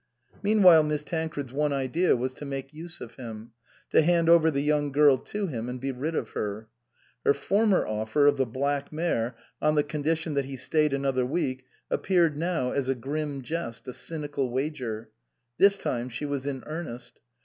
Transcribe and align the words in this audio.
Meanwhile 0.41 0.81
Miss 0.81 1.03
Tancred's 1.03 1.53
one 1.53 1.71
idea 1.71 2.15
was 2.15 2.33
to 2.33 2.43
make 2.43 2.73
use 2.73 3.01
of 3.01 3.17
him, 3.17 3.51
to 3.91 4.01
hand 4.01 4.29
over 4.29 4.49
the 4.49 4.63
young 4.63 4.91
girl 4.91 5.19
to 5.19 5.45
him 5.45 5.69
and 5.69 5.79
be 5.79 5.91
rid 5.91 6.15
of 6.15 6.29
her. 6.31 6.69
Her 7.23 7.35
former 7.35 7.85
offer 7.85 8.25
of 8.25 8.37
the 8.37 8.47
black 8.47 8.91
mare 8.91 9.35
on 9.61 9.75
the 9.75 9.83
condition 9.83 10.33
that 10.33 10.45
he 10.45 10.57
stayed 10.57 10.93
another 10.93 11.23
week 11.23 11.65
appeared 11.91 12.35
now 12.35 12.71
as 12.71 12.89
a 12.89 12.95
grim 12.95 13.43
jest, 13.43 13.87
a 13.87 13.93
cynical 13.93 14.49
wager. 14.49 15.11
This 15.59 15.77
time 15.77 16.09
she 16.09 16.25
was 16.25 16.47
in 16.47 16.63
earnest. 16.65 17.21